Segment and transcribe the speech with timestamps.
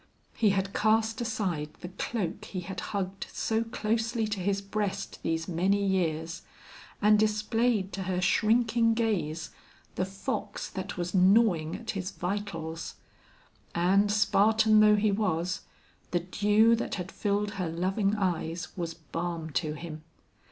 [0.35, 5.47] He had cast aside the cloak he had hugged so closely to his breast these
[5.47, 6.41] many years,
[7.03, 9.51] and displayed to her shrinking gaze
[9.93, 12.95] the fox that was gnawing at his vitals;
[13.75, 15.61] and Spartan though he was,
[16.09, 20.01] the dew that had filled her loving eyes was balm to him.